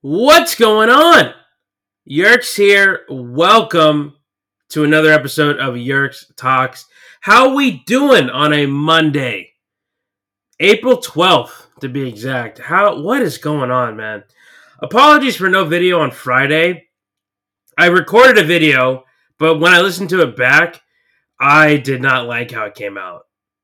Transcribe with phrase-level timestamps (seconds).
[0.00, 1.34] What's going on?
[2.08, 3.00] Yerks here.
[3.10, 4.14] Welcome
[4.68, 6.86] to another episode of Yerks Talks.
[7.20, 9.54] How we doing on a Monday?
[10.60, 12.60] April 12th to be exact.
[12.60, 14.22] How what is going on, man?
[14.80, 16.86] Apologies for no video on Friday.
[17.76, 19.02] I recorded a video,
[19.36, 20.80] but when I listened to it back,
[21.40, 23.22] I did not like how it came out.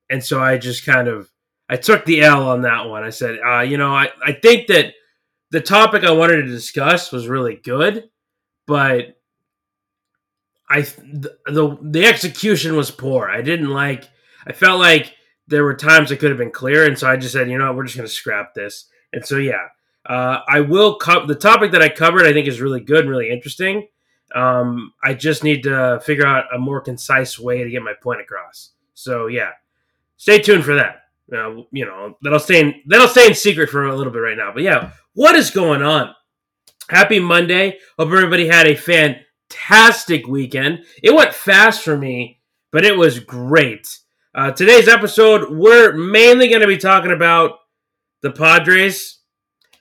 [0.09, 1.29] And so I just kind of
[1.69, 3.03] I took the L on that one.
[3.03, 4.93] I said, uh, you know, I, I think that
[5.55, 8.09] the topic I wanted to discuss was really good,
[8.67, 9.15] but
[10.69, 13.29] I the, the execution was poor.
[13.29, 14.03] I didn't like.
[14.45, 15.13] I felt like
[15.47, 17.67] there were times it could have been clear, and so I just said, you know,
[17.67, 18.89] what, we're just going to scrap this.
[19.13, 19.67] And so yeah,
[20.05, 20.97] uh, I will.
[20.97, 23.87] Co- the topic that I covered, I think, is really good and really interesting.
[24.35, 28.19] Um, I just need to figure out a more concise way to get my point
[28.19, 28.71] across.
[28.93, 29.51] So yeah,
[30.17, 31.03] stay tuned for that.
[31.33, 34.37] Uh, you know that'll stay in that'll stay in secret for a little bit right
[34.37, 34.51] now.
[34.53, 36.13] But yeah, what is going on?
[36.89, 37.79] Happy Monday!
[37.97, 40.83] Hope everybody had a fantastic weekend.
[41.01, 43.97] It went fast for me, but it was great.
[44.35, 47.53] Uh, today's episode, we're mainly going to be talking about
[48.21, 49.19] the Padres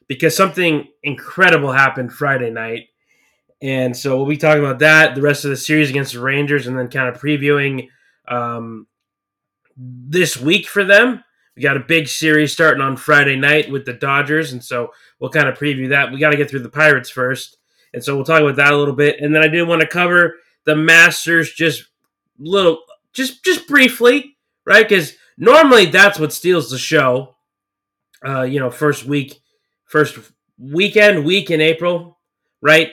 [0.06, 2.84] because something incredible happened Friday night.
[3.60, 6.68] And so we'll be talking about that, the rest of the series against the Rangers,
[6.68, 7.88] and then kind of previewing
[8.28, 8.86] um,
[9.76, 11.23] this week for them.
[11.56, 15.30] We got a big series starting on Friday night with the Dodgers, and so we'll
[15.30, 16.10] kind of preview that.
[16.10, 17.58] We got to get through the Pirates first,
[17.92, 19.20] and so we'll talk about that a little bit.
[19.20, 21.84] And then I did want to cover the Masters just
[22.38, 22.80] little,
[23.12, 24.88] just just briefly, right?
[24.88, 27.36] Because normally that's what steals the show.
[28.26, 29.40] Uh, you know, first week,
[29.84, 30.18] first
[30.58, 32.18] weekend, week in April,
[32.62, 32.90] right?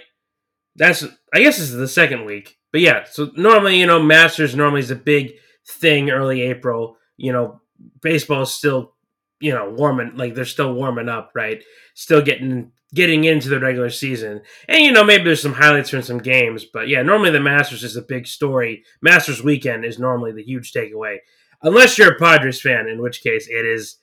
[0.75, 3.05] That's I guess this is the second week, but yeah.
[3.09, 5.33] So normally, you know, Masters normally is a big
[5.67, 6.97] thing early April.
[7.17, 7.61] You know,
[8.01, 8.93] baseball is still
[9.41, 11.63] you know warming like they're still warming up right?
[11.93, 14.41] Still getting getting into the regular season.
[14.67, 17.83] And you know maybe there's some highlights from some games but yeah normally the masters
[17.83, 18.83] is a big story.
[19.01, 21.17] Masters weekend is normally the huge takeaway.
[21.63, 23.97] Unless you're a padres fan in which case it is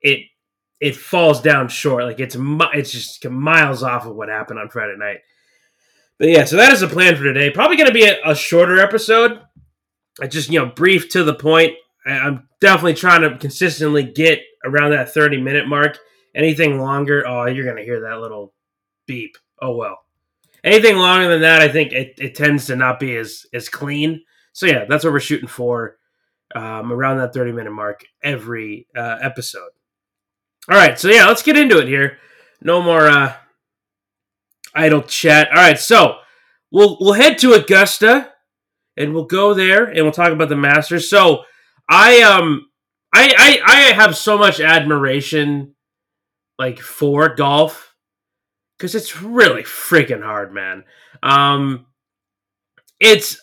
[0.00, 0.26] it
[0.80, 2.04] it falls down short.
[2.04, 5.20] Like it's it's just miles off of what happened on friday night.
[6.18, 7.50] But yeah so that is the plan for today.
[7.50, 9.40] Probably going to be a, a shorter episode.
[10.20, 11.74] I just you know brief to the point
[12.04, 15.98] I'm definitely trying to consistently get around that 30 minute mark.
[16.34, 18.54] Anything longer, oh, you're going to hear that little
[19.06, 19.36] beep.
[19.60, 19.98] Oh, well.
[20.64, 24.22] Anything longer than that, I think it, it tends to not be as, as clean.
[24.52, 25.96] So, yeah, that's what we're shooting for
[26.54, 29.70] um, around that 30 minute mark every uh, episode.
[30.70, 32.18] All right, so yeah, let's get into it here.
[32.60, 33.34] No more uh,
[34.74, 35.48] idle chat.
[35.48, 36.18] All right, so
[36.70, 38.32] we'll we'll head to Augusta
[38.96, 41.10] and we'll go there and we'll talk about the Masters.
[41.10, 41.44] So
[41.88, 42.68] I um
[43.14, 45.74] I I I have so much admiration
[46.58, 47.94] like for golf
[48.76, 50.84] because it's really freaking hard, man.
[51.22, 51.86] Um,
[52.98, 53.40] it's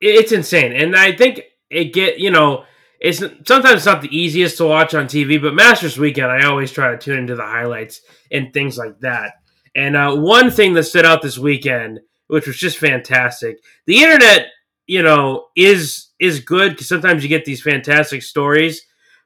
[0.00, 2.64] it's insane, and I think it get you know
[3.00, 6.70] it's sometimes it's not the easiest to watch on TV, but Masters Weekend I always
[6.70, 8.00] try to tune into the highlights
[8.30, 9.34] and things like that.
[9.74, 13.56] And uh, one thing that stood out this weekend, which was just fantastic,
[13.86, 14.48] the internet,
[14.86, 18.82] you know, is is good because sometimes you get these fantastic stories,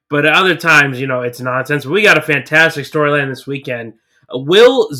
[0.09, 1.85] but other times, you know, it's nonsense.
[1.85, 3.95] We got a fantastic storyline this weekend.
[4.35, 4.91] Uh, Will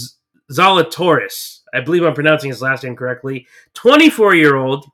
[0.53, 4.85] Zalatoris, I believe I'm pronouncing his last name correctly, 24 year old,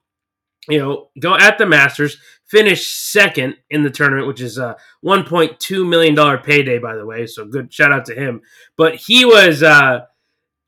[0.69, 5.89] you know, go at the Masters, finished second in the tournament, which is a 1.2
[5.89, 7.27] million dollar payday, by the way.
[7.27, 8.43] So good shout out to him.
[8.77, 10.03] But he was uh,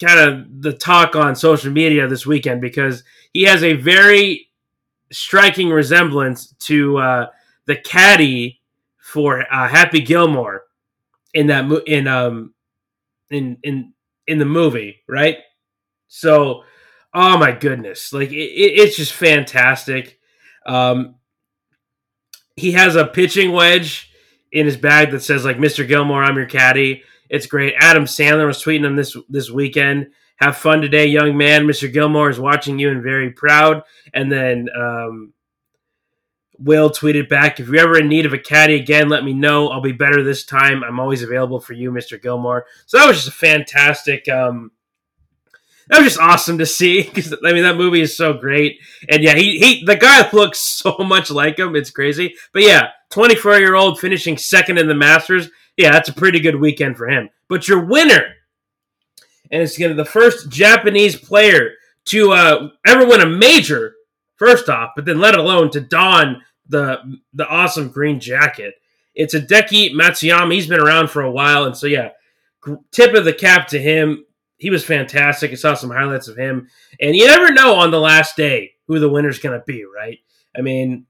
[0.03, 4.49] kind of the talk on social media this weekend because he has a very
[5.15, 7.27] striking resemblance to uh,
[7.67, 8.61] the caddy
[8.99, 10.65] for uh, Happy Gilmore
[11.33, 12.55] in that mo- in um
[13.31, 13.93] in in
[14.27, 15.39] in the movie, right?
[16.09, 16.63] So,
[17.13, 20.19] oh my goodness, like it, it's just fantastic.
[20.67, 21.17] Um,
[22.57, 24.11] he has a pitching wedge
[24.53, 25.87] in his bag that says like Mr.
[25.87, 27.03] Gilmore, I'm your caddy.
[27.29, 27.75] It's great.
[27.79, 31.67] Adam Sandler was tweeting him this this weekend have fun today, young man.
[31.67, 31.93] Mr.
[31.93, 33.83] Gilmore is watching you and very proud.
[34.13, 35.33] And then um,
[36.59, 39.69] Will tweeted back, if you're ever in need of a caddy again, let me know.
[39.69, 40.83] I'll be better this time.
[40.83, 42.21] I'm always available for you, Mr.
[42.21, 42.67] Gilmore.
[42.87, 44.29] So that was just a fantastic.
[44.29, 44.71] Um,
[45.89, 48.79] that was just awesome to see because I mean that movie is so great,
[49.09, 51.77] and yeah, he he the guy looks so much like him.
[51.77, 55.51] It's crazy, but yeah, 24 year old finishing second in the Masters.
[55.77, 57.29] Yeah, that's a pretty good weekend for him.
[57.49, 58.34] But your winner
[59.51, 61.73] and it's going to the first Japanese player
[62.07, 63.95] to uh, ever win a major.
[64.37, 66.99] First off, but then let alone to don the
[67.33, 68.75] the awesome green jacket.
[69.15, 70.53] It's a Hideki Matsuyama.
[70.53, 72.11] He's been around for a while, and so yeah,
[72.91, 74.25] tip of the cap to him.
[74.57, 75.53] he was fantastic.
[75.53, 76.69] I saw some highlights of him,
[77.01, 80.19] and you never know on the last day who the winner's going to be, right?
[80.57, 81.07] I mean,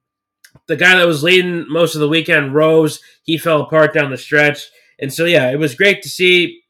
[0.66, 4.16] the guy that was leading most of the weekend, Rose, he fell apart down the
[4.16, 4.70] stretch.
[4.98, 6.62] And so, yeah, it was great to see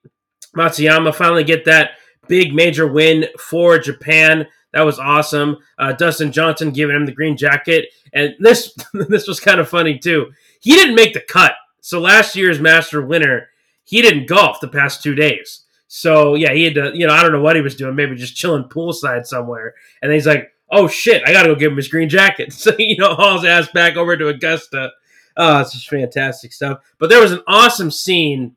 [0.54, 1.92] Matsuyama finally get that
[2.28, 4.46] big major win for Japan.
[4.72, 5.58] That was awesome.
[5.78, 9.98] Uh, Dustin Johnson giving him the green jacket, and this this was kind of funny
[9.98, 10.32] too.
[10.60, 13.48] He didn't make the cut, so last year's Master winner,
[13.84, 15.64] he didn't golf the past two days.
[15.86, 18.16] So yeah, he had to, you know, I don't know what he was doing, maybe
[18.16, 19.74] just chilling poolside somewhere.
[20.02, 22.74] And he's like, "Oh shit, I got to go give him his green jacket." So
[22.78, 24.90] you know, hauls ass back over to Augusta.
[25.36, 26.80] Oh, it's just fantastic stuff.
[26.98, 28.56] But there was an awesome scene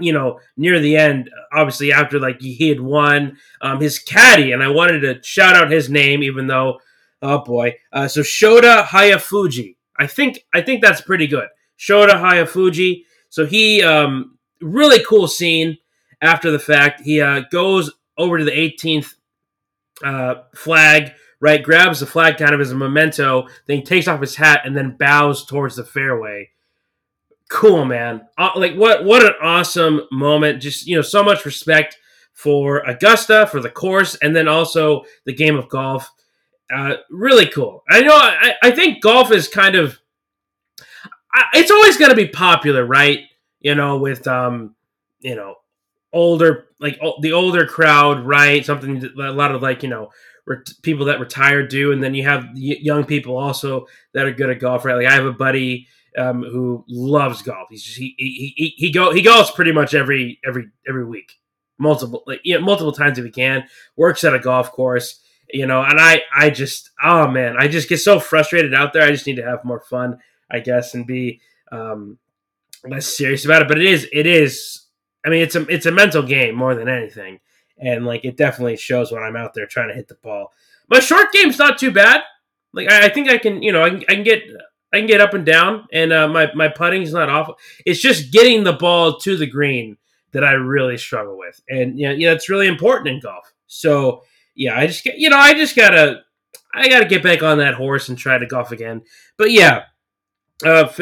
[0.00, 4.62] you know, near the end, obviously after like he had won, um, his caddy, and
[4.62, 6.80] I wanted to shout out his name, even though,
[7.20, 9.76] oh boy, uh, so Shota Hayafuji.
[9.98, 11.48] I think I think that's pretty good.
[11.78, 13.04] Shota Hayafuji.
[13.28, 15.78] So he, um, really cool scene.
[16.20, 19.14] After the fact, he uh, goes over to the 18th
[20.04, 21.62] uh, flag, right?
[21.62, 23.48] Grabs the flag kind of as a memento.
[23.66, 26.51] Then he takes off his hat and then bows towards the fairway
[27.52, 28.26] cool, man.
[28.38, 30.62] Uh, like what what an awesome moment.
[30.62, 31.98] Just you know, so much respect
[32.32, 36.10] for Augusta for the course, and then also the game of golf.
[36.74, 37.82] Uh, really cool.
[37.90, 38.14] I know.
[38.14, 39.98] I, I think golf is kind of.
[41.54, 43.20] It's always going to be popular, right?
[43.60, 44.74] You know, with um,
[45.20, 45.56] you know,
[46.12, 48.64] older like the older crowd, right?
[48.64, 50.10] Something a lot of like you know
[50.80, 54.58] people that retired do, and then you have young people also that are good at
[54.58, 54.96] golf, right?
[54.96, 57.68] Like I have a buddy um, who loves golf.
[57.70, 61.32] He's just, he, he he he go he golfs pretty much every every every week,
[61.78, 63.64] multiple like you know, multiple times if he can.
[63.96, 65.20] Works at a golf course,
[65.50, 65.82] you know.
[65.82, 69.02] And I I just oh man, I just get so frustrated out there.
[69.02, 70.18] I just need to have more fun,
[70.50, 72.18] I guess, and be um,
[72.84, 73.68] less serious about it.
[73.68, 74.86] But it is it is.
[75.24, 77.40] I mean, it's a it's a mental game more than anything,
[77.78, 80.52] and like it definitely shows when I'm out there trying to hit the ball.
[80.88, 82.22] My short game's not too bad.
[82.72, 84.42] Like I, I think I can, you know, I can, I can get
[84.92, 87.56] I can get up and down, and uh, my my is not awful.
[87.86, 89.96] It's just getting the ball to the green
[90.32, 93.52] that I really struggle with, and you know, yeah, it's really important in golf.
[93.66, 94.22] So
[94.54, 96.22] yeah, I just get you know I just gotta
[96.74, 99.02] I gotta get back on that horse and try to golf again.
[99.38, 99.84] But yeah,
[100.64, 100.92] uh,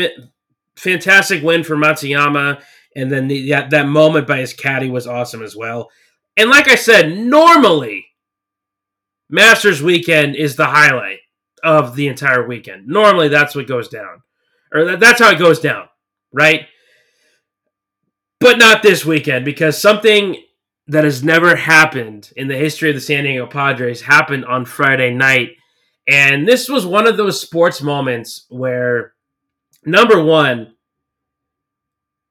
[0.76, 2.62] fantastic win for Matsuyama,
[2.94, 5.90] and then the, that that moment by his caddy was awesome as well.
[6.36, 8.06] And like I said, normally
[9.28, 11.19] Masters weekend is the highlight
[11.62, 12.86] of the entire weekend.
[12.86, 14.22] Normally, that's what goes down,
[14.72, 15.88] or that's how it goes down,
[16.32, 16.66] right?
[18.40, 20.36] But not this weekend because something
[20.90, 25.14] that has never happened in the history of the San Diego Padres happened on Friday
[25.14, 25.50] night.
[26.08, 29.12] And this was one of those sports moments where,
[29.84, 30.74] number one,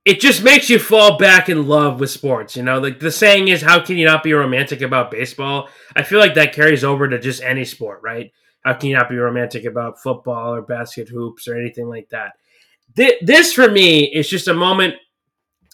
[0.03, 2.57] it just makes you fall back in love with sports.
[2.57, 5.69] You know, like the saying is, how can you not be romantic about baseball?
[5.95, 8.31] I feel like that carries over to just any sport, right?
[8.63, 12.33] How can you not be romantic about football or basket hoops or anything like that?
[12.95, 14.95] This for me is just a moment.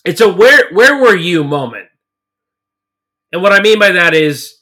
[0.04, 1.88] It's a where where were you moment.
[3.32, 4.60] And what I mean by that is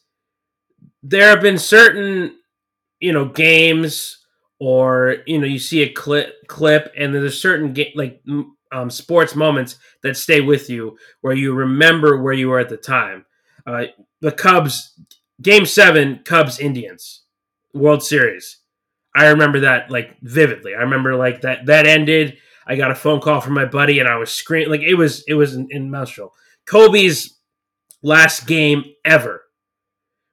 [1.01, 2.37] there have been certain,
[2.99, 4.23] you know, games
[4.59, 8.23] or you know you see a clip clip and there's certain like
[8.71, 12.77] um, sports moments that stay with you where you remember where you were at the
[12.77, 13.25] time.
[13.67, 13.85] Uh,
[14.21, 14.97] the Cubs
[15.41, 17.22] game seven, Cubs Indians.
[17.73, 18.57] World Series.
[19.15, 20.73] I remember that like vividly.
[20.73, 22.37] I remember like that that ended.
[22.65, 25.23] I got a phone call from my buddy and I was screaming like it was
[25.27, 26.33] it was in, in Minstrel.
[26.65, 27.39] Kobe's
[28.01, 29.41] last game ever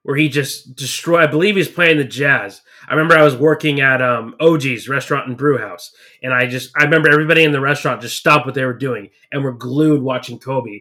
[0.02, 2.62] where he just destroyed I believe he's playing the Jazz.
[2.88, 5.90] I remember I was working at um OG's restaurant and brew house
[6.22, 9.10] and I just I remember everybody in the restaurant just stopped what they were doing
[9.30, 10.80] and were glued watching Kobe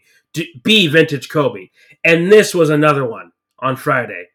[0.63, 1.69] be vintage Kobe.
[2.03, 4.27] And this was another one on Friday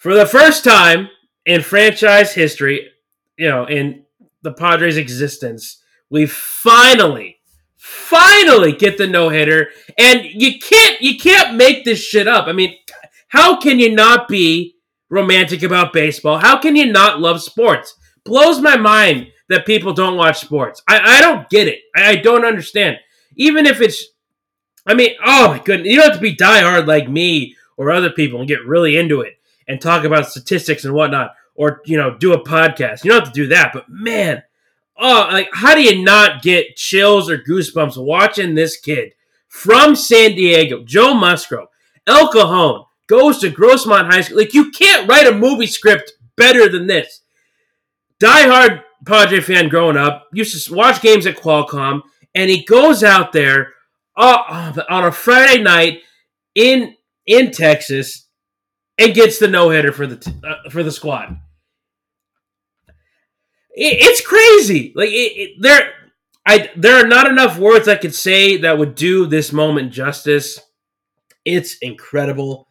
[0.00, 1.10] for the first time
[1.44, 2.88] in franchise history,
[3.36, 4.04] you know, in
[4.40, 7.38] the Padres' existence, we finally,
[7.76, 12.46] finally get the no hitter, and you can't you can't make this shit up.
[12.46, 12.74] I mean,
[13.28, 14.76] how can you not be
[15.10, 16.38] romantic about baseball?
[16.38, 17.94] How can you not love sports?
[18.24, 20.82] Blows my mind that people don't watch sports.
[20.88, 21.80] I, I don't get it.
[21.94, 22.96] I, I don't understand.
[23.36, 24.02] Even if it's,
[24.86, 28.10] I mean, oh my goodness, you don't have to be diehard like me or other
[28.10, 29.34] people and get really into it
[29.70, 33.04] and talk about statistics and whatnot, or you know, do a podcast.
[33.04, 34.42] You don't have to do that, but man,
[34.98, 39.12] oh, like how do you not get chills or goosebumps watching this kid
[39.48, 41.68] from San Diego, Joe Musgrove,
[42.06, 44.38] El Cajon, goes to Grossmont High School?
[44.38, 47.22] Like you can't write a movie script better than this.
[48.18, 52.02] Die hard Padre fan growing up, used to watch games at Qualcomm,
[52.34, 53.72] and he goes out there
[54.16, 56.00] uh, on a Friday night
[56.56, 58.26] in in Texas
[59.00, 61.40] and gets the no hitter for the uh, for the squad.
[63.72, 64.92] It, it's crazy.
[64.94, 65.92] Like it, it, there,
[66.46, 70.60] I there are not enough words I could say that would do this moment justice.
[71.44, 72.68] It's incredible,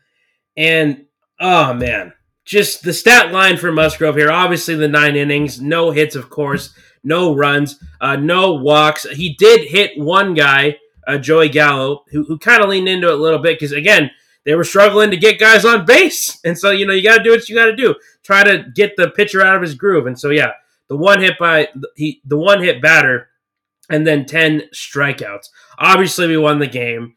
[0.56, 1.06] and
[1.40, 2.14] oh man,
[2.46, 4.32] just the stat line for Musgrove here.
[4.32, 9.10] Obviously, the nine innings, no hits, of course, no runs, uh, no walks.
[9.10, 13.14] He did hit one guy, uh, Joey Gallo, who, who kind of leaned into it
[13.16, 14.12] a little bit because again
[14.46, 16.40] they were struggling to get guys on base.
[16.44, 17.96] And so, you know, you got to do what you got to do.
[18.24, 20.08] Try to get the pitcher out of his groove.
[20.08, 20.52] And so, yeah,
[20.88, 23.30] the one hit by he, the one hit batter,
[23.90, 25.48] and then 10 strikeouts.
[25.78, 27.16] Obviously, we won the game.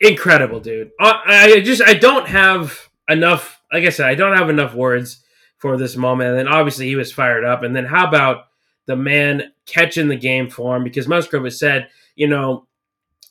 [0.00, 0.90] Incredible, dude.
[0.98, 5.22] I, I just, I don't have enough, like I said, I don't have enough words
[5.58, 6.30] for this moment.
[6.30, 7.62] And then obviously he was fired up.
[7.62, 8.46] And then how about
[8.86, 10.82] the man catching the game for him?
[10.82, 12.66] Because Musgrove has said, you know,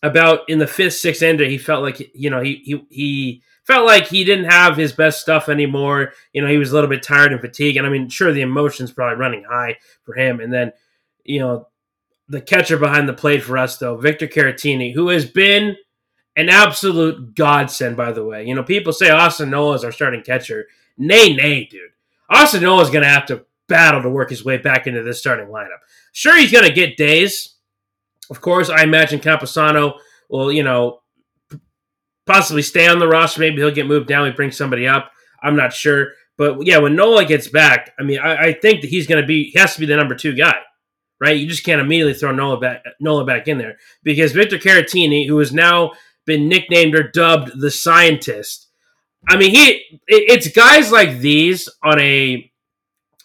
[0.04, 3.86] about in the fifth, sixth ender, he felt like you know he he he felt
[3.86, 6.14] like he didn't have his best stuff anymore.
[6.34, 8.42] You know, he was a little bit tired and fatigued, and I mean, sure, the
[8.42, 10.40] emotions probably running high for him.
[10.40, 10.74] And then,
[11.24, 11.68] you know,
[12.28, 15.76] the catcher behind the plate for us though, Victor Caratini, who has been
[16.36, 17.96] an absolute godsend.
[17.96, 20.68] By the way, you know, people say Austin Nola is our starting catcher.
[20.98, 21.92] Nay, nay, dude.
[22.30, 25.20] Austin Nola is going to have to battle to work his way back into this
[25.20, 25.80] starting lineup.
[26.12, 27.56] Sure, he's going to get days
[28.32, 31.02] of course, I imagine Campusano will, you know,
[32.26, 33.42] possibly stay on the roster.
[33.42, 34.24] Maybe he'll get moved down.
[34.24, 35.12] We bring somebody up.
[35.44, 36.14] I'm not sure.
[36.38, 39.28] But yeah, when Nola gets back, I mean, I, I think that he's going to
[39.28, 40.56] be, he has to be the number two guy,
[41.20, 41.38] right?
[41.38, 45.38] You just can't immediately throw Nola back, Nola back in there because Victor Caratini, who
[45.40, 45.92] has now
[46.26, 48.70] been nicknamed or dubbed the scientist,
[49.28, 52.50] I mean, he, it's guys like these on a,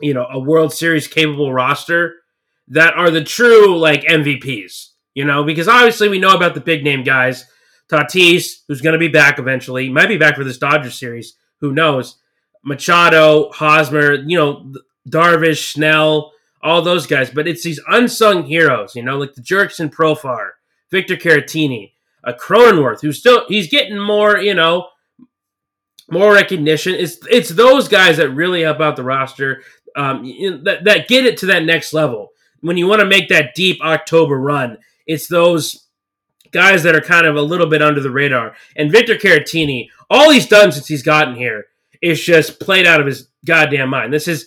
[0.01, 2.17] you know, a World Series capable roster
[2.69, 6.85] that are the true like MVPs you know, because obviously we know about the big
[6.85, 7.46] name guys.
[7.90, 11.37] Tatis, who's going to be back eventually, might be back for this Dodgers series.
[11.61, 12.18] Who knows?
[12.62, 14.75] Machado, Hosmer, you know,
[15.08, 16.32] Darvish, Snell,
[16.62, 17.30] all those guys.
[17.30, 20.50] But it's these unsung heroes, you know, like the Jurickson Profar,
[20.90, 21.92] Victor Caratini,
[22.23, 24.88] a Cronenworth, who's still he's getting more, you know,
[26.11, 26.94] more recognition.
[26.94, 29.62] It's it's those guys that really help out the roster,
[29.96, 30.25] um,
[30.64, 32.32] that that get it to that next level.
[32.61, 34.76] When you want to make that deep October run,
[35.07, 35.87] it's those
[36.53, 38.55] guys that are kind of a little bit under the radar.
[38.77, 41.67] And Victor Caratini, all he's done since he's gotten here
[42.03, 44.13] is just played out of his goddamn mind.
[44.13, 44.47] This is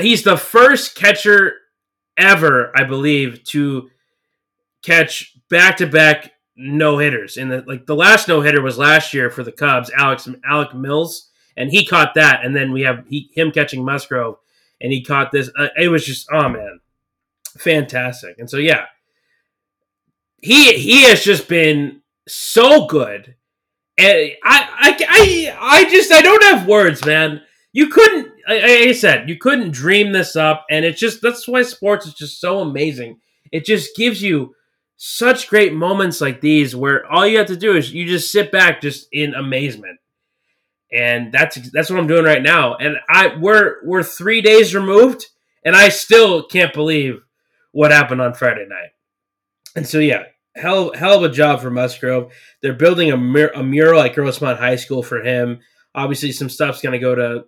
[0.00, 1.54] he's the first catcher
[2.16, 3.90] ever, I believe, to
[4.82, 7.36] catch back to back no hitters.
[7.36, 10.74] And the like the last no hitter was last year for the Cubs, Alex Alec
[10.74, 12.44] Mills, and he caught that.
[12.44, 14.38] And then we have he, him catching Musgrove,
[14.80, 15.50] and he caught this.
[15.58, 16.80] Uh, it was just oh man,
[17.58, 18.38] fantastic.
[18.38, 18.86] And so yeah,
[20.46, 23.34] he he has just been so good.
[23.98, 27.42] And I, I, I, I just I don't have words, man.
[27.72, 31.62] You couldn't, like I said, you couldn't dream this up, and it's just that's why
[31.62, 33.18] sports is just so amazing.
[33.50, 34.54] It just gives you
[34.96, 38.52] such great moments like these where all you have to do is you just sit
[38.52, 39.98] back just in amazement.
[40.92, 42.76] And that's that's what I'm doing right now.
[42.76, 45.26] And I we're we're 3 days removed
[45.64, 47.20] and I still can't believe
[47.72, 48.90] what happened on Friday night.
[49.74, 50.22] And so, yeah,
[50.56, 52.32] hell, hell of a job for Musgrove.
[52.62, 55.60] They're building a, mur- a mural at Grossmont High School for him.
[55.94, 57.44] Obviously, some stuff's going to go to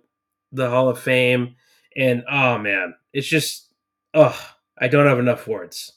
[0.51, 1.55] the Hall of Fame.
[1.95, 3.67] And oh, man, it's just,
[4.13, 4.39] oh,
[4.77, 5.93] I don't have enough words.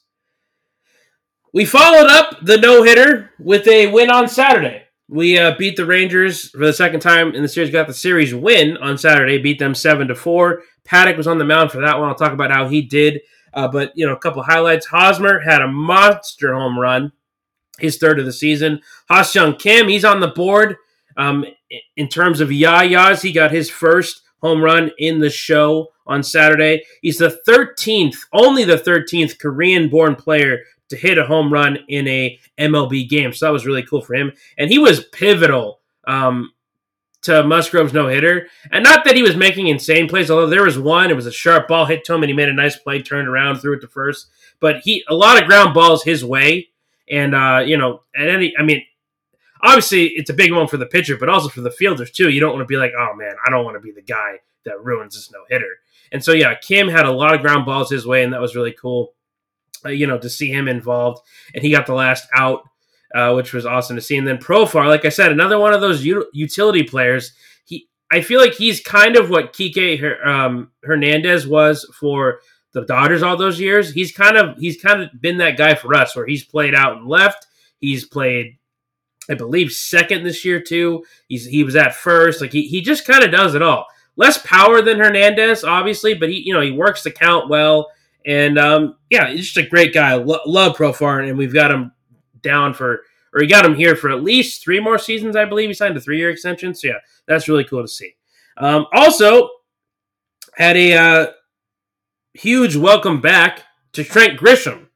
[1.55, 4.85] We followed up the no hitter with a win on Saturday.
[5.09, 7.71] We uh, beat the Rangers for the second time in the series.
[7.71, 9.37] Got the series win on Saturday.
[9.37, 10.63] Beat them seven to four.
[10.87, 12.09] Paddack was on the mound for that one.
[12.09, 13.21] I'll talk about how he did
[13.55, 14.87] uh, but you know, a couple highlights.
[14.87, 17.13] Hosmer had a monster home run,
[17.79, 18.81] his third of the season.
[19.09, 20.77] Ha-Seong Kim, he's on the board.
[21.17, 21.45] Um,
[21.97, 26.83] in terms of Yayas, he got his first home run in the show on Saturday.
[27.01, 32.39] He's the 13th, only the 13th Korean-born player to hit a home run in a
[32.59, 33.33] MLB game.
[33.33, 36.52] So that was really cool for him, and he was pivotal um,
[37.23, 38.49] to Musgrove's no hitter.
[38.71, 41.33] And not that he was making insane plays, although there was one, it was a
[41.33, 43.81] sharp ball hit to him and he made a nice play, turned around, threw it
[43.81, 44.29] to first.
[44.61, 46.69] But he a lot of ground balls his way.
[47.11, 48.83] And uh, you know, at any I mean,
[49.63, 52.31] obviously it's a big one for the pitcher, but also for the fielders too.
[52.31, 54.39] You don't want to be like, oh man, I don't want to be the guy
[54.65, 55.79] that ruins this no hitter.
[56.11, 58.55] And so yeah, Kim had a lot of ground balls his way, and that was
[58.55, 59.15] really cool.
[59.85, 61.23] Uh, you know, to see him involved,
[61.55, 62.63] and he got the last out
[63.15, 64.17] uh, which was awesome to see.
[64.17, 67.33] And then Profar, like I said, another one of those u- utility players.
[67.65, 72.41] He, I feel like he's kind of what Kike um, Hernandez was for
[72.73, 73.93] the Dodgers all those years.
[73.93, 76.97] He's kind of he's kind of been that guy for us, where he's played out
[76.97, 77.47] and left.
[77.79, 78.59] He's played
[79.31, 81.05] I believe second this year too.
[81.29, 82.41] He's he was at first.
[82.41, 83.87] Like he, he just kind of does it all.
[84.17, 87.91] Less power than Hernandez, obviously, but he you know he works the count well.
[88.27, 90.15] And um, yeah, he's just a great guy.
[90.15, 91.93] Lo- love Profar, and we've got him
[92.43, 93.03] down for
[93.35, 95.69] or he got him here for at least three more seasons, I believe.
[95.69, 96.75] He signed a three year extension.
[96.75, 98.15] So yeah, that's really cool to see.
[98.59, 99.49] Um, also,
[100.55, 101.27] had a uh,
[102.35, 104.89] huge welcome back to Trent Grisham,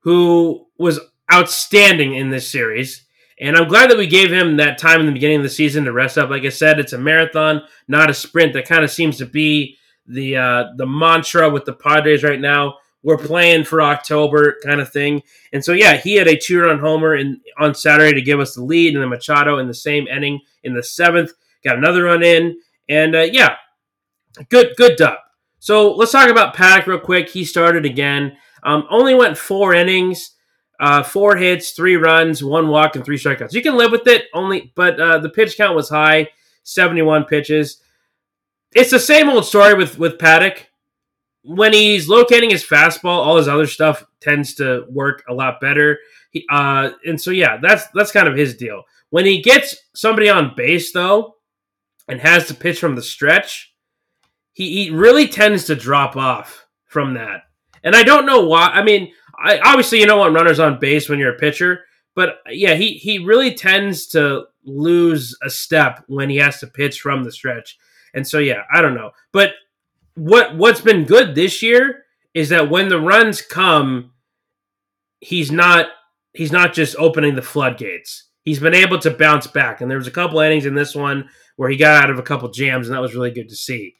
[0.00, 0.98] who was
[1.32, 3.04] outstanding in this series.
[3.40, 5.84] And I'm glad that we gave him that time in the beginning of the season
[5.84, 6.28] to rest up.
[6.28, 8.52] Like I said, it's a marathon, not a sprint.
[8.52, 12.74] That kind of seems to be the uh, the mantra with the Padres right now.
[13.02, 15.22] We're playing for October, kind of thing.
[15.52, 18.62] And so, yeah, he had a two-run homer in, on Saturday to give us the
[18.62, 21.32] lead, and then Machado in the same inning in the seventh
[21.64, 23.56] got another run in, and uh, yeah,
[24.48, 25.18] good good dub.
[25.58, 27.28] So let's talk about Paddack real quick.
[27.28, 28.36] He started again.
[28.62, 30.36] Um, only went four innings.
[30.78, 33.52] Uh, four hits, three runs, one walk, and three strikeouts.
[33.52, 36.30] You can live with it, only, but uh, the pitch count was high,
[36.62, 37.82] seventy-one pitches.
[38.74, 40.68] It's the same old story with with Paddack.
[41.42, 45.98] When he's locating his fastball, all his other stuff tends to work a lot better.
[46.30, 48.84] He, uh, and so yeah, that's that's kind of his deal.
[49.10, 51.36] When he gets somebody on base though,
[52.10, 53.72] and has to pitch from the stretch,
[54.52, 57.44] he, he really tends to drop off from that.
[57.84, 58.66] And I don't know why.
[58.66, 62.38] I mean, I, obviously you don't want runners on base when you're a pitcher, but
[62.50, 67.22] yeah, he he really tends to lose a step when he has to pitch from
[67.22, 67.78] the stretch.
[68.12, 69.12] And so yeah, I don't know.
[69.32, 69.52] But
[70.20, 74.12] what what's been good this year is that when the runs come,
[75.20, 75.86] he's not
[76.34, 78.28] he's not just opening the floodgates.
[78.42, 79.80] He's been able to bounce back.
[79.80, 82.22] And there was a couple innings in this one where he got out of a
[82.22, 83.96] couple jams, and that was really good to see.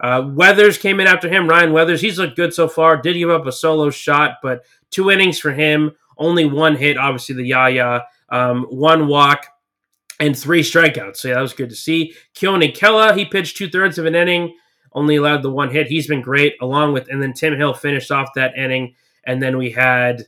[0.00, 1.48] Uh, Weathers came in after him.
[1.48, 2.96] Ryan Weathers, he's looked good so far.
[2.96, 5.92] Did give up a solo shot, but two innings for him.
[6.16, 8.02] Only one hit, obviously the Yaya.
[8.30, 9.46] Um, one walk
[10.18, 11.18] and three strikeouts.
[11.18, 12.14] So yeah, that was good to see.
[12.34, 14.54] Keone Kela, he pitched two thirds of an inning,
[14.92, 15.88] only allowed the one hit.
[15.88, 18.94] He's been great, along with and then Tim Hill finished off that inning.
[19.24, 20.26] And then we had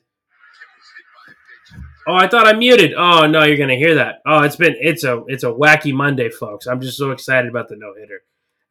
[2.07, 2.95] Oh, I thought I muted.
[2.95, 4.21] Oh no, you're gonna hear that.
[4.27, 6.67] Oh, it's been it's a it's a wacky Monday, folks.
[6.67, 8.23] I'm just so excited about the no hitter.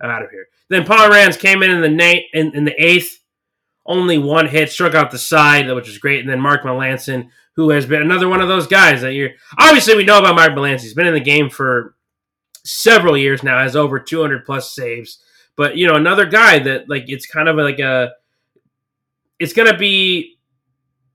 [0.02, 0.48] I'm out of here.
[0.70, 3.20] Then Pomeranz came in in the na- in, in the eighth,
[3.86, 6.22] only one hit, struck out the side, which was great.
[6.22, 9.96] And then Mark Melancon, who has been another one of those guys that you're obviously
[9.96, 10.82] we know about Mark Melancon.
[10.82, 11.96] He's been in the game for
[12.66, 15.24] several years now, has over 200 plus saves.
[15.60, 18.14] But you know, another guy that like it's kind of like a
[19.40, 20.38] it's gonna be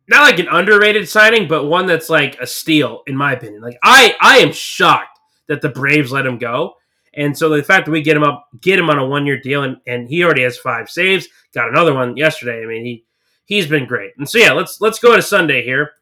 [0.06, 3.62] not like an underrated signing, but one that's like a steal in my opinion.
[3.62, 6.74] Like I I am shocked that the Braves let him go.
[7.14, 9.40] And so the fact that we get him up, get him on a one year
[9.40, 12.62] deal, and, and he already has five saves, got another one yesterday.
[12.62, 13.06] I mean, he
[13.46, 14.12] he's been great.
[14.18, 15.92] And so yeah, let's let's go to Sunday here,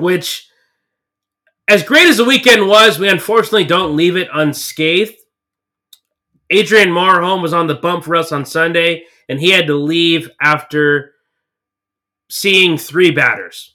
[0.00, 0.48] which
[1.68, 5.17] as great as the weekend was, we unfortunately don't leave it unscathed.
[6.50, 10.30] Adrian Morejon was on the bump for us on Sunday, and he had to leave
[10.40, 11.12] after
[12.30, 13.74] seeing three batters,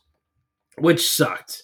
[0.77, 1.63] which sucked.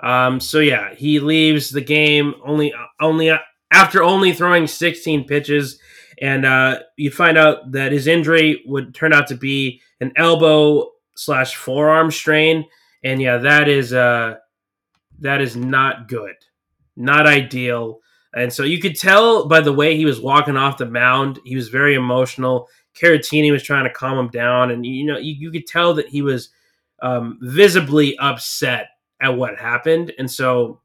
[0.00, 3.30] Um, so yeah, he leaves the game only only
[3.70, 5.78] after only throwing 16 pitches,
[6.20, 10.90] and uh, you find out that his injury would turn out to be an elbow
[11.16, 12.66] slash forearm strain,
[13.04, 14.36] and yeah, that is uh,
[15.20, 16.36] that is not good,
[16.96, 18.00] not ideal.
[18.34, 21.56] And so you could tell by the way he was walking off the mound, he
[21.56, 22.68] was very emotional.
[22.94, 26.08] Caratini was trying to calm him down, and you know you, you could tell that
[26.08, 26.50] he was
[27.02, 28.88] um, visibly upset
[29.20, 30.12] at what happened.
[30.18, 30.80] And so,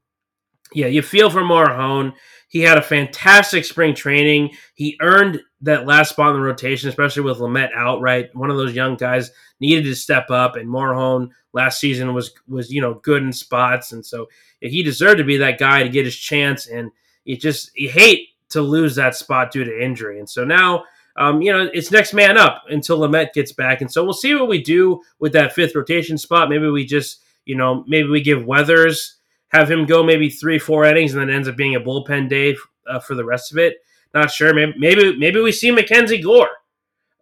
[0.72, 2.12] yeah, you feel for Morejon.
[2.48, 4.50] He had a fantastic spring training.
[4.74, 8.34] He earned that last spot in the rotation, especially with Lamet outright.
[8.34, 9.30] One of those young guys
[9.60, 13.92] needed to step up, and Morejon last season was was you know good in spots,
[13.92, 14.26] and so
[14.60, 16.66] he deserved to be that guy to get his chance.
[16.66, 16.90] And
[17.26, 20.84] it just you hate to lose that spot due to injury, and so now
[21.16, 23.80] um, you know, it's next man up until Lamet gets back.
[23.80, 26.50] And so we'll see what we do with that fifth rotation spot.
[26.50, 29.16] Maybe we just, you know, maybe we give Weathers,
[29.48, 32.56] have him go maybe three, four innings, and then ends up being a bullpen day
[32.86, 33.78] uh, for the rest of it.
[34.12, 34.52] Not sure.
[34.52, 36.50] Maybe maybe, maybe we see Mackenzie Gore,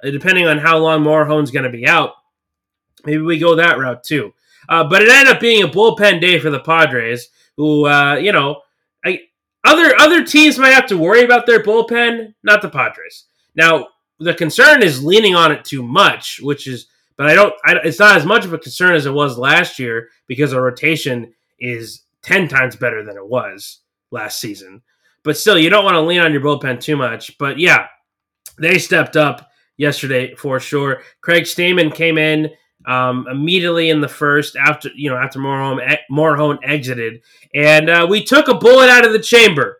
[0.02, 2.14] uh, depending on how long Morejon's going to be out.
[3.04, 4.34] Maybe we go that route too.
[4.68, 8.32] Uh, but it ended up being a bullpen day for the Padres, who, uh, you
[8.32, 8.62] know,
[9.64, 13.24] other other teams might have to worry about their bullpen, not the Padres.
[13.55, 17.77] Now, the concern is leaning on it too much, which is, but I don't, I,
[17.85, 21.33] it's not as much of a concern as it was last year because our rotation
[21.59, 24.83] is 10 times better than it was last season.
[25.22, 27.38] But still, you don't want to lean on your bullpen too much.
[27.38, 27.87] But yeah,
[28.59, 31.03] they stepped up yesterday for sure.
[31.20, 32.50] Craig Stammen came in
[32.87, 37.23] um, immediately in the first after you know after Morejon Morejon exited,
[37.55, 39.79] and uh, we took a bullet out of the chamber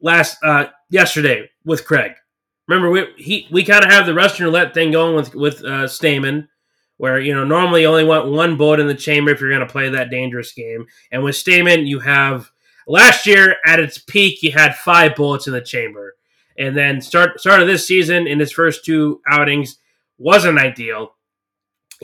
[0.00, 2.12] last uh, yesterday with Craig.
[2.68, 5.86] Remember, we he we kind of have the Russian roulette thing going with with uh,
[5.86, 6.48] Stammen,
[6.96, 9.66] where you know normally you only want one bullet in the chamber if you're going
[9.66, 12.50] to play that dangerous game, and with Stammen you have
[12.86, 16.14] last year at its peak you had five bullets in the chamber,
[16.58, 19.78] and then start start of this season in his first two outings
[20.18, 21.13] wasn't ideal.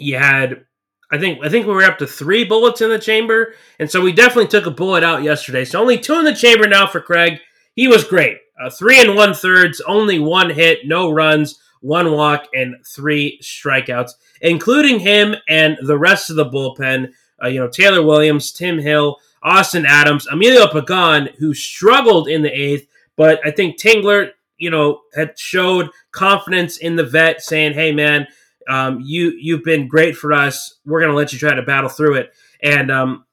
[0.01, 0.65] He had
[1.11, 4.01] I think I think we were up to three bullets in the chamber, and so
[4.01, 5.65] we definitely took a bullet out yesterday.
[5.65, 7.41] So only two in the chamber now for Craig.
[7.75, 8.39] He was great.
[8.61, 14.13] Uh, three and one thirds, only one hit, no runs, one walk, and three strikeouts,
[14.41, 17.13] including him and the rest of the bullpen.
[17.43, 22.53] Uh, you know, Taylor Williams, Tim Hill, Austin Adams, Emilio Pagan, who struggled in the
[22.53, 22.87] eighth,
[23.17, 28.27] but I think Tingler, you know, had showed confidence in the vet, saying, "Hey, man,
[28.71, 30.79] um, you you've been great for us.
[30.85, 33.25] We're going to let you try to battle through it." And um,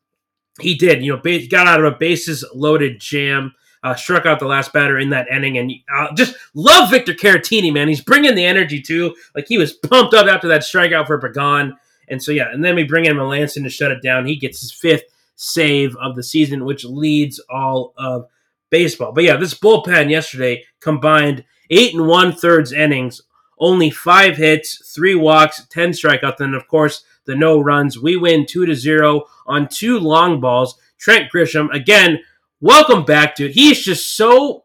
[0.59, 1.03] he did.
[1.03, 4.97] You know, got out of a bases loaded jam uh, struck out the last batter
[4.97, 7.87] in that inning, and uh, just love Victor Caratini, man.
[7.87, 9.15] He's bringing the energy too.
[9.35, 11.77] Like he was pumped up after that strikeout for Pagan,
[12.09, 12.51] and so yeah.
[12.51, 14.25] And then we bring in Melancon to shut it down.
[14.25, 15.03] He gets his fifth
[15.35, 18.25] save of the season, which leads all of
[18.69, 19.11] baseball.
[19.13, 23.21] But yeah, this bullpen yesterday combined eight and one thirds innings,
[23.59, 27.99] only five hits, three walks, ten strikeouts, and of course the no runs.
[27.99, 30.79] We win two to zero on two long balls.
[30.97, 32.19] Trent Grisham again
[32.61, 33.51] welcome back, dude.
[33.51, 34.63] He's just so.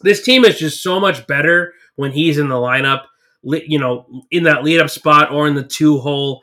[0.00, 3.04] This team is just so much better when he's in the lineup.
[3.42, 6.42] You know, in that lead up spot or in the two hole.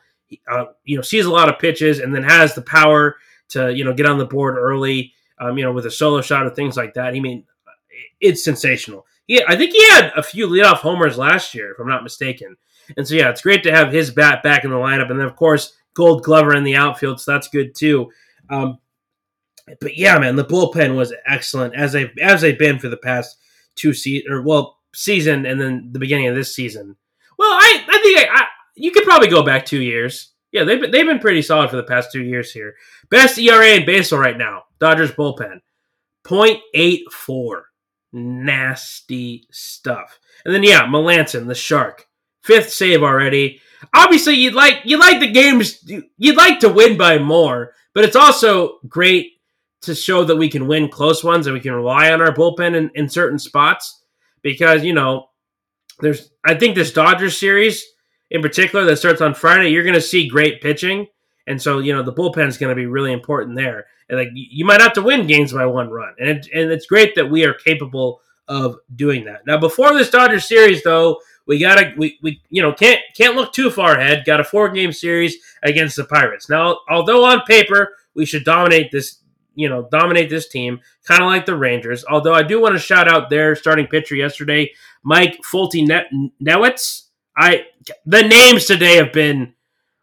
[0.50, 3.17] Uh, you know, sees a lot of pitches and then has the power
[3.50, 5.13] to you know get on the board early.
[5.39, 7.13] Um, you know, with a solo shot or things like that.
[7.13, 7.46] I mean,
[8.19, 9.06] it's sensational.
[9.27, 12.57] Yeah, I think he had a few leadoff homers last year, if I'm not mistaken.
[12.97, 15.25] And so yeah, it's great to have his bat back in the lineup, and then
[15.25, 18.12] of course Gold Glover in the outfield, so that's good too.
[18.49, 18.79] Um,
[19.79, 23.38] but yeah, man, the bullpen was excellent as they as they've been for the past
[23.75, 26.95] two seasons, or well, season and then the beginning of this season.
[27.38, 30.31] Well, I I think I, I, you could probably go back two years.
[30.51, 32.75] Yeah, they've been, they've been pretty solid for the past two years here.
[33.09, 35.62] Best ERA in baseball right now, Dodgers bullpen,
[36.25, 37.62] 0.84.
[38.13, 40.19] Nasty stuff.
[40.45, 42.08] And then yeah, Melancon, the shark,
[42.43, 43.60] fifth save already.
[43.93, 45.84] Obviously, you'd like you like the games
[46.17, 49.34] you'd like to win by more, but it's also great
[49.82, 52.76] to show that we can win close ones and we can rely on our bullpen
[52.76, 54.04] in, in certain spots
[54.41, 55.28] because you know
[55.99, 57.84] there's I think this Dodgers series
[58.32, 61.08] in particular that starts on Friday you're going to see great pitching
[61.47, 64.30] and so you know the bullpen is going to be really important there and like
[64.34, 67.30] you might have to win games by one run and it, and it's great that
[67.30, 69.45] we are capable of doing that.
[69.47, 73.54] Now before this Dodgers series though we gotta we, we you know can't can't look
[73.54, 74.26] too far ahead.
[74.26, 76.49] Got a four game series against the Pirates.
[76.49, 79.19] Now although on paper we should dominate this
[79.56, 82.04] you know, dominate this team, kind of like the Rangers.
[82.10, 84.71] Although I do want to shout out their starting pitcher yesterday,
[85.04, 85.88] Mike Folty
[86.41, 87.10] Newitz.
[87.38, 87.65] I
[88.06, 89.54] the names today have been,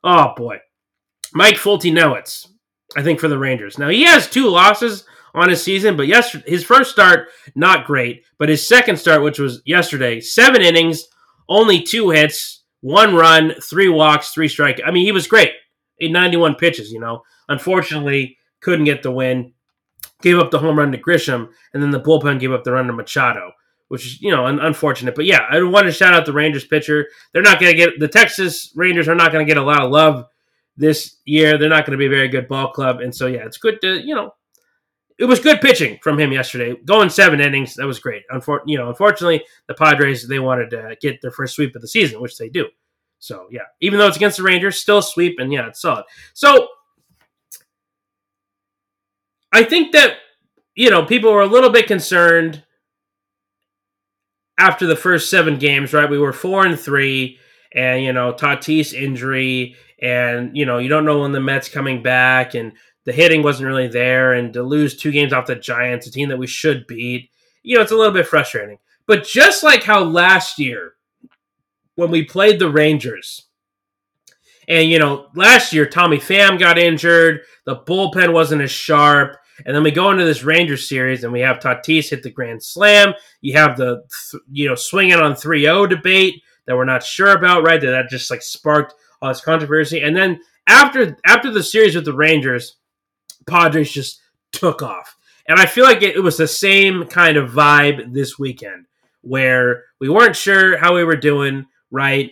[0.05, 0.59] oh boy,
[1.33, 2.49] Mike Foltynewicz.
[2.96, 3.79] I think for the Rangers.
[3.79, 8.24] Now he has two losses on his season, but yes, his first start not great,
[8.38, 11.07] but his second start, which was yesterday, seven innings,
[11.48, 14.81] only two hits, one run, three walks, three strike.
[14.85, 15.53] I mean, he was great
[15.98, 16.90] in 91 pitches.
[16.90, 19.53] You know, unfortunately couldn't get the win.
[20.22, 22.87] Gave up the home run to Grisham, and then the bullpen gave up the run
[22.87, 23.53] to Machado,
[23.88, 25.14] which is you know unfortunate.
[25.14, 27.07] But yeah, I want to shout out the Rangers pitcher.
[27.33, 29.83] They're not going to get the Texas Rangers are not going to get a lot
[29.83, 30.26] of love
[30.81, 31.57] this year.
[31.57, 33.81] They're not going to be a very good ball club, and so yeah, it's good
[33.83, 34.33] to you know
[35.21, 36.75] it was good pitching from him yesterday.
[36.87, 38.23] Going seven innings, that was great.
[38.33, 41.88] Unfor- you know, unfortunately, the Padres they wanted to get their first sweep of the
[41.88, 42.66] season, which they do.
[43.19, 46.07] So yeah, even though it's against the Rangers, still sweep, and yeah, it's solid.
[46.33, 46.69] So
[49.53, 50.14] I think that
[50.75, 52.64] you know people were a little bit concerned
[54.57, 55.93] after the first seven games.
[55.93, 57.38] Right, we were four and three,
[57.74, 62.02] and you know Tatis injury, and you know you don't know when the Mets coming
[62.02, 62.72] back, and
[63.04, 66.28] the hitting wasn't really there, and to lose two games off the Giants, a team
[66.28, 67.30] that we should beat,
[67.62, 68.78] you know it's a little bit frustrating.
[69.06, 70.94] But just like how last year
[72.00, 73.46] when we played the Rangers.
[74.66, 77.42] And you know, last year Tommy Pham got injured.
[77.66, 79.37] The bullpen wasn't as sharp.
[79.66, 82.62] And then we go into this Rangers series and we have Tatis hit the grand
[82.62, 83.12] slam.
[83.42, 84.02] You have the,
[84.50, 87.80] you know, swinging on 3 0 debate that we're not sure about, right?
[87.80, 90.02] That, that just like sparked all this controversy.
[90.02, 92.76] And then after after the series with the Rangers,
[93.46, 94.20] Padres just
[94.52, 95.16] took off.
[95.48, 98.87] And I feel like it, it was the same kind of vibe this weekend
[99.22, 102.30] where we weren't sure how we were doing, right?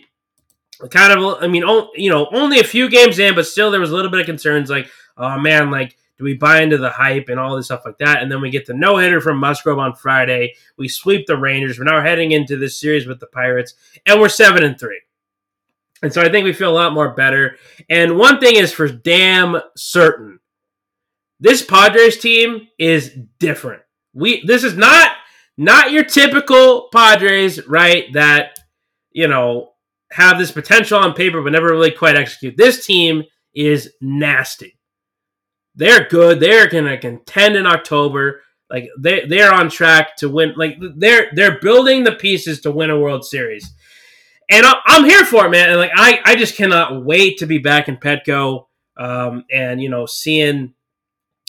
[0.87, 1.63] kind of, I mean,
[1.95, 4.25] you know, only a few games in, but still there was a little bit of
[4.25, 7.83] concerns like, oh man, like, do we buy into the hype and all this stuff
[7.85, 8.21] like that?
[8.21, 10.53] And then we get the no hitter from Musgrove on Friday.
[10.77, 11.79] We sweep the Rangers.
[11.79, 13.73] We're now heading into this series with the Pirates,
[14.05, 14.99] and we're seven and three.
[16.03, 17.55] And so I think we feel a lot more better.
[17.89, 20.39] And one thing is for damn certain,
[21.39, 23.81] this Padres team is different.
[24.13, 25.15] We this is not
[25.55, 28.11] not your typical Padres, right?
[28.11, 28.59] That
[29.11, 29.71] you know
[30.11, 32.57] have this potential on paper but never really quite execute.
[32.57, 34.78] This team is nasty.
[35.79, 36.41] They're good.
[36.41, 38.41] They're to contend in October.
[38.69, 40.53] Like they they're on track to win.
[40.57, 43.73] Like they're they're building the pieces to win a World Series,
[44.49, 45.69] and I'm here for it, man.
[45.69, 48.65] And like I I just cannot wait to be back in Petco,
[48.97, 50.73] um, and you know seeing.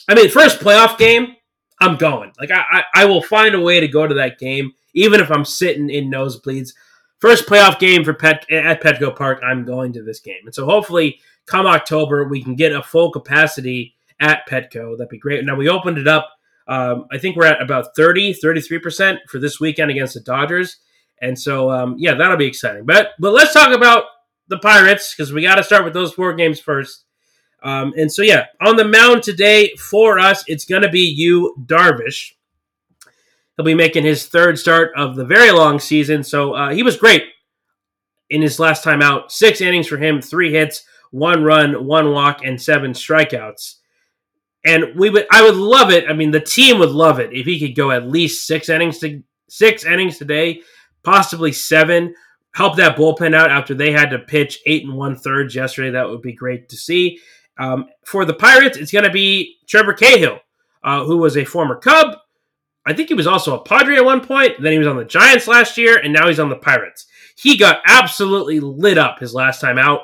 [0.08, 1.34] I mean, first playoff game,
[1.80, 2.32] I'm going.
[2.38, 5.30] Like I, I I will find a way to go to that game, even if
[5.30, 6.72] I'm sitting in nosebleeds
[7.18, 9.42] first playoff game for Pet at Petco Park.
[9.42, 13.10] I'm going to this game, and so hopefully, come October, we can get a full
[13.10, 14.96] capacity at Petco.
[14.96, 15.44] That'd be great.
[15.44, 16.30] Now we opened it up.
[16.68, 20.76] Um, I think we're at about 30, 33% for this weekend against the Dodgers.
[21.20, 22.84] And so, um, yeah, that'll be exciting.
[22.86, 24.04] But but let's talk about
[24.48, 27.04] the Pirates because we got to start with those four games first.
[27.62, 31.54] Um, and so, yeah, on the mound today for us, it's going to be Yu,
[31.66, 32.32] Darvish.
[33.56, 36.24] He'll be making his third start of the very long season.
[36.24, 37.24] So uh, he was great
[38.30, 39.30] in his last time out.
[39.30, 43.74] Six innings for him, three hits, one run, one walk, and seven strikeouts.
[44.64, 46.04] And we would, I would love it.
[46.08, 48.98] I mean, the team would love it if he could go at least six innings
[48.98, 50.62] to six innings today,
[51.02, 52.14] possibly seven.
[52.52, 55.90] Help that bullpen out after they had to pitch eight and one thirds yesterday.
[55.90, 57.20] That would be great to see.
[57.58, 60.40] Um, for the Pirates, it's going to be Trevor Cahill,
[60.82, 62.16] uh, who was a former Cub.
[62.86, 64.60] I think he was also a Padre at one point.
[64.60, 67.06] Then he was on the Giants last year, and now he's on the Pirates.
[67.36, 70.00] He got absolutely lit up his last time out.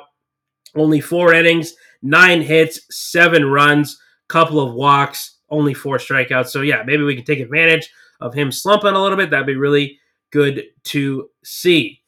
[0.75, 6.47] Only four innings, nine hits, seven runs couple of walks, only four strikeouts.
[6.47, 9.29] So yeah, maybe we can take advantage of him slumping a little bit.
[9.29, 9.99] That'd be really
[10.31, 12.01] good to see.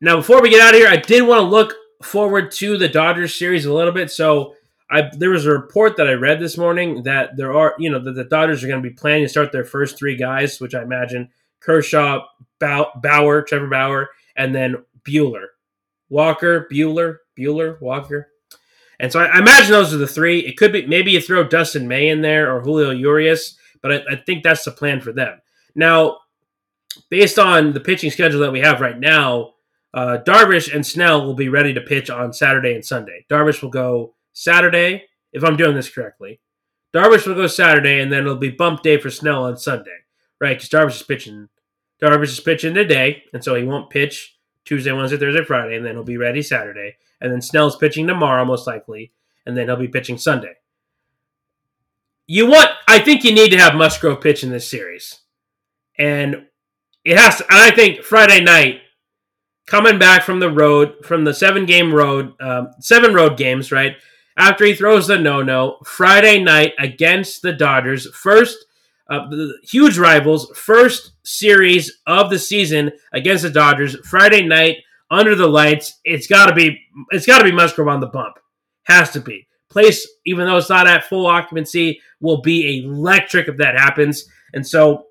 [0.00, 2.88] Now, before we get out of here, I did want to look forward to the
[2.88, 4.10] Dodgers series a little bit.
[4.10, 4.54] So
[4.90, 8.02] I, there was a report that I read this morning that there are, you know,
[8.02, 10.74] that the Dodgers are going to be planning to start their first three guys, which
[10.74, 12.26] I imagine Kershaw,
[12.58, 15.46] Bauer, Trevor Bauer, and then Buehler.
[16.08, 18.31] Walker, Buehler, Buehler, Walker.
[19.02, 20.38] And so I, I, imagine those are the three.
[20.38, 24.12] It could be maybe you throw Dustin May in there or Julio Urias, but I,
[24.12, 25.40] I think that's the plan for them.
[25.74, 26.18] Now,
[27.10, 29.54] based on the pitching schedule that we have right now,
[29.92, 33.26] uh, Darvish and Snell will be ready to pitch on Saturday and Sunday.
[33.28, 36.40] Darvish will go Saturday, if I'm doing this correctly.
[36.94, 39.98] Darvish will go Saturday, and then it'll be bump day for Snell on Sunday,
[40.40, 40.56] right?
[40.56, 41.48] Because Darvish is pitching.
[42.00, 45.94] Darvish is pitching today, and so he won't pitch Tuesday, Wednesday, Thursday, Friday, and then
[45.94, 49.12] he'll be ready Saturday and then Snell's pitching tomorrow, most likely,
[49.46, 50.54] and then he'll be pitching Sunday.
[52.26, 55.20] You want, I think you need to have Musgrove pitch in this series.
[55.98, 56.46] And
[57.04, 58.80] it has to, I think Friday night,
[59.66, 63.96] coming back from the road, from the seven game road, um, seven road games, right?
[64.36, 68.64] After he throws the no no, Friday night against the Dodgers, first,
[69.08, 69.28] uh,
[69.62, 74.78] huge rivals, first series of the season against the Dodgers, Friday night
[75.12, 76.00] under the lights.
[76.04, 78.38] It's got to be it's got to be Musgrove on the bump.
[78.84, 79.46] Has to be.
[79.68, 84.26] Place, even though it's not at full occupancy, will be electric if that happens.
[84.52, 85.06] And so,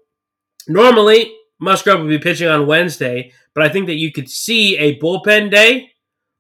[0.68, 5.00] normally Musgrove would be pitching on Wednesday, but I think that you could see a
[5.00, 5.92] bullpen day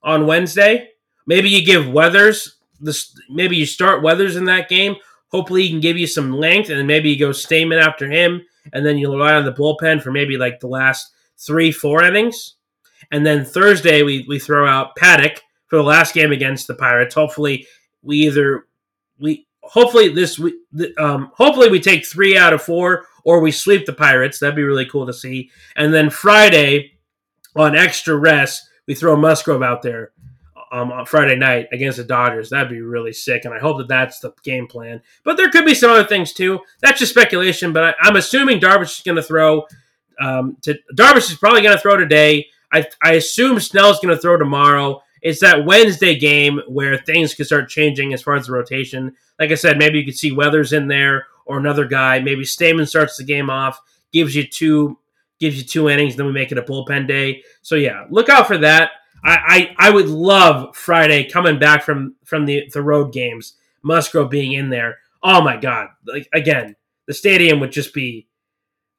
[0.03, 0.89] on Wednesday.
[1.25, 3.15] Maybe you give Weathers this.
[3.29, 4.95] Maybe you start Weathers in that game.
[5.29, 8.41] Hopefully, he can give you some length, and then maybe you go Stammen after him,
[8.73, 12.55] and then you rely on the bullpen for maybe like the last three, four innings.
[13.11, 17.15] And then Thursday we we throw out Paddack for the last game against the Pirates.
[17.15, 17.67] Hopefully
[18.01, 18.67] we either
[19.19, 20.53] we hopefully this we
[20.97, 24.39] um hopefully we take three out of four or we sweep the Pirates.
[24.39, 25.49] That'd be really cool to see.
[25.75, 26.93] And then Friday
[27.55, 30.11] on extra rest we throw Musgrove out there
[30.71, 32.49] um, on Friday night against the Dodgers.
[32.49, 35.01] That'd be really sick, and I hope that that's the game plan.
[35.23, 36.59] But there could be some other things too.
[36.81, 39.65] That's just speculation, but I, am assuming Darvish is going to throw.
[40.19, 42.47] Um, to Darvish is probably going to throw today.
[42.71, 45.01] I, assume Snell's going to throw tomorrow.
[45.21, 49.15] It's that Wednesday game where things could start changing as far as the rotation.
[49.39, 52.19] Like I said, maybe you could see Weathers in there or another guy.
[52.19, 53.79] Maybe Stammen starts the game off,
[54.11, 54.97] gives you two
[55.39, 57.43] gives you two innings, then we make it a bullpen day.
[57.63, 58.91] So yeah, look out for that.
[59.25, 64.29] I, I, I would love Friday coming back from from the, the road games, Musgrove
[64.29, 64.99] being in there.
[65.23, 65.89] Oh my god.
[66.05, 66.75] Like again,
[67.07, 68.27] the stadium would just be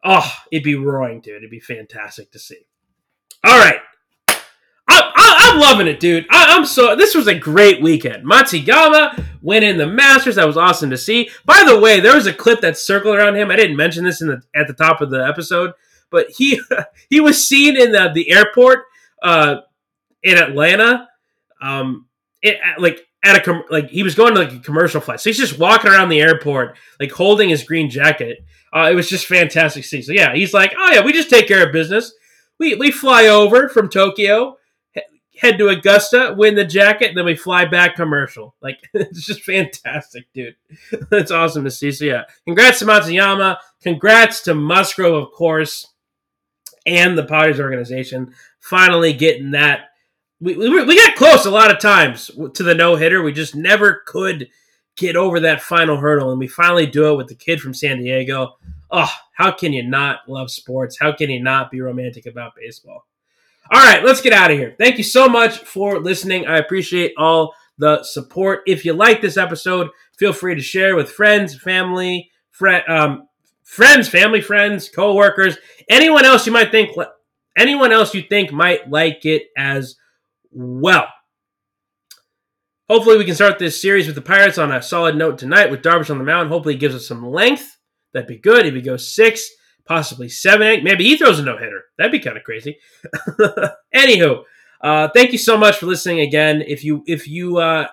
[0.05, 1.37] oh, it'd be roaring, dude.
[1.37, 2.67] It'd be fantastic to see.
[3.45, 3.79] All right.
[4.89, 6.27] I'll, I'm loving it, dude.
[6.31, 6.97] I, am so.
[6.97, 8.25] This was a great weekend.
[8.25, 10.37] Matsuyama winning the Masters.
[10.37, 11.31] That was awesome to see.
[11.45, 13.51] By the way, there was a clip that circled around him.
[13.51, 15.73] I didn't mention this in the at the top of the episode,
[16.11, 16.61] but he
[17.11, 18.85] he was seen in the the airport
[19.23, 19.57] uh,
[20.23, 21.09] in Atlanta.
[21.61, 22.07] Um,
[22.43, 25.31] it, like at a com- like he was going to like a commercial flight, so
[25.31, 28.45] he's just walking around the airport like holding his green jacket.
[28.73, 30.03] Uh, it was just fantastic to see.
[30.03, 32.13] So yeah, he's like, oh yeah, we just take care of business.
[32.63, 34.57] We we fly over from Tokyo
[35.43, 38.55] head to Augusta, win the jacket, and then we fly back commercial.
[38.63, 40.55] Like it's just fantastic, dude.
[41.11, 41.91] That's awesome to see.
[41.91, 43.59] So yeah, congrats to Matsuyama.
[43.83, 45.89] Congrats to Musgrove, of course,
[46.87, 49.89] and the Padres organization finally getting that.
[50.41, 53.23] We, we, we got close a lot of times to the no hitter.
[53.23, 54.49] We just never could
[54.97, 57.99] get over that final hurdle, and we finally do it with the kid from San
[57.99, 58.57] Diego.
[58.93, 60.99] Oh, how can you not love sports?
[61.01, 63.07] How can you not be romantic about baseball?
[63.71, 64.75] All right, let's get out of here.
[64.79, 66.47] Thank you so much for listening.
[66.47, 68.61] I appreciate all the support.
[68.67, 73.29] If you like this episode, feel free to share with friends, family, friend, um,
[73.63, 75.57] friends, family, friends, coworkers,
[75.89, 76.95] anyone else you might think,
[77.57, 79.97] anyone else you think might like it as
[80.51, 81.07] well.
[82.91, 85.81] Hopefully, we can start this series with the Pirates on a solid note tonight with
[85.81, 86.51] Darvish on the mound.
[86.51, 87.79] Hopefully, it gives us some length.
[88.13, 89.51] That'd be good if he goes six
[89.85, 90.85] possibly seven, eight.
[90.85, 91.85] Maybe he throws a no hitter.
[91.99, 92.79] That'd be kind of crazy.
[93.95, 94.45] Anywho,
[94.81, 96.63] uh, thank you so much for listening again.
[96.63, 97.89] If you if you uh,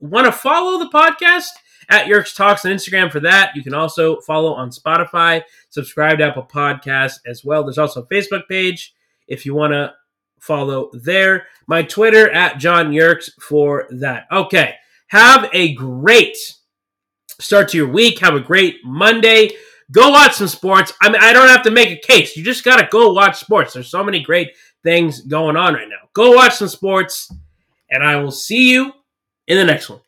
[0.00, 1.48] want to follow the podcast
[1.88, 6.24] at Yerks Talks on Instagram for that, you can also follow on Spotify, subscribe to
[6.24, 7.62] Apple Podcasts as well.
[7.62, 8.94] There's also a Facebook page
[9.28, 9.92] if you want to
[10.40, 11.46] follow there.
[11.66, 14.26] My Twitter at John Yerks for that.
[14.30, 14.74] Okay,
[15.08, 16.36] have a great
[17.40, 18.20] start to your week.
[18.20, 19.50] Have a great Monday.
[19.90, 20.92] Go watch some sports.
[21.02, 22.36] I mean, I don't have to make a case.
[22.36, 23.74] You just got to go watch sports.
[23.74, 26.08] There's so many great things going on right now.
[26.12, 27.32] Go watch some sports,
[27.90, 28.92] and I will see you
[29.46, 30.00] in the next one.